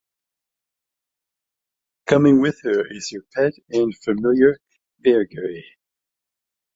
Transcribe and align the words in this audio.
Coming 2.07 2.41
with 2.41 2.59
her 2.63 2.91
is 2.91 3.11
her 3.13 3.21
pet 3.35 3.53
and 3.69 3.95
familiar, 3.99 4.57
Vergere. 5.05 5.61